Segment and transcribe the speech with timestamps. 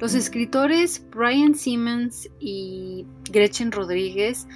[0.00, 4.46] Los escritores Brian Simmons y Gretchen Rodríguez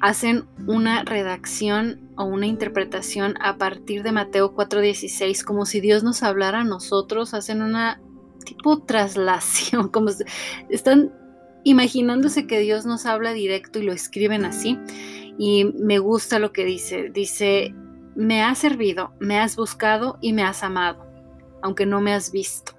[0.00, 6.22] hacen una redacción o una interpretación a partir de Mateo 4:16, como si Dios nos
[6.22, 8.00] hablara a nosotros, hacen una
[8.44, 10.10] tipo traslación, como
[10.68, 11.12] están
[11.64, 14.78] imaginándose que Dios nos habla directo y lo escriben así.
[15.38, 17.74] Y me gusta lo que dice, dice,
[18.14, 21.04] me has servido, me has buscado y me has amado,
[21.62, 22.73] aunque no me has visto.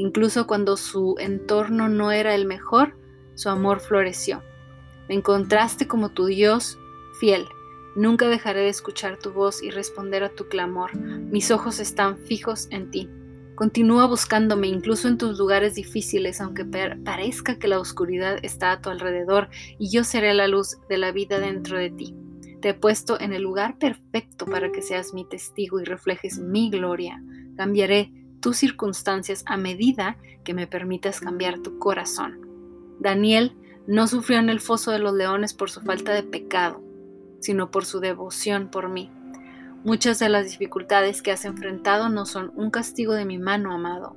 [0.00, 2.96] Incluso cuando su entorno no era el mejor,
[3.34, 4.42] su amor floreció.
[5.10, 6.78] Me encontraste como tu Dios
[7.20, 7.44] fiel.
[7.96, 10.96] Nunca dejaré de escuchar tu voz y responder a tu clamor.
[10.96, 13.10] Mis ojos están fijos en ti.
[13.56, 18.88] Continúa buscándome incluso en tus lugares difíciles, aunque parezca que la oscuridad está a tu
[18.88, 22.16] alrededor, y yo seré la luz de la vida dentro de ti.
[22.62, 26.70] Te he puesto en el lugar perfecto para que seas mi testigo y reflejes mi
[26.70, 27.22] gloria.
[27.58, 32.40] Cambiaré tus circunstancias a medida que me permitas cambiar tu corazón.
[32.98, 36.82] Daniel no sufrió en el foso de los leones por su falta de pecado,
[37.40, 39.10] sino por su devoción por mí.
[39.84, 44.14] Muchas de las dificultades que has enfrentado no son un castigo de mi mano, amado.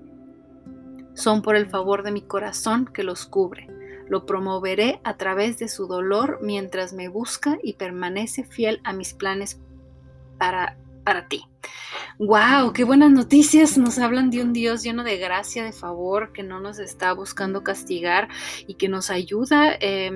[1.14, 3.68] Son por el favor de mi corazón que los cubre.
[4.10, 9.14] Lo promoveré a través de su dolor mientras me busca y permanece fiel a mis
[9.14, 9.62] planes
[10.38, 11.46] para, para ti.
[12.20, 12.74] ¡Wow!
[12.74, 13.78] ¡Qué buenas noticias!
[13.78, 17.64] Nos hablan de un Dios lleno de gracia, de favor, que no nos está buscando
[17.64, 18.30] castigar
[18.68, 20.12] y que nos ayuda, eh,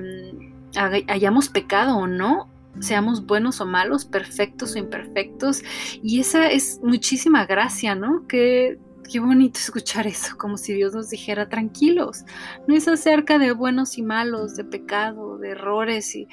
[0.74, 2.50] hayamos pecado o no,
[2.80, 5.62] seamos buenos o malos, perfectos o imperfectos.
[6.02, 8.26] Y esa es muchísima gracia, ¿no?
[8.26, 8.78] Que
[9.10, 12.24] Qué bonito escuchar eso, como si Dios nos dijera tranquilos.
[12.66, 16.28] No es acerca de buenos y malos, de pecado, de errores y,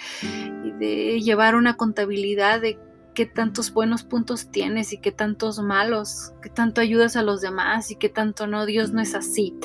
[0.78, 2.78] de llevar una contabilidad de
[3.16, 7.90] qué tantos buenos puntos tienes y qué tantos malos, qué tanto ayudas a los demás
[7.90, 8.68] y qué tanto no.
[8.68, 9.56] Dios no es así.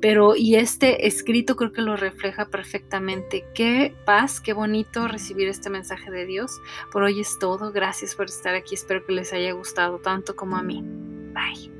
[0.00, 3.44] Pero, y este escrito creo que lo refleja perfectamente.
[3.54, 6.60] Qué paz, qué bonito recibir este mensaje de Dios.
[6.90, 7.72] Por hoy es todo.
[7.72, 8.74] Gracias por estar aquí.
[8.74, 10.82] Espero que les haya gustado tanto como a mí.
[11.34, 11.73] Bye.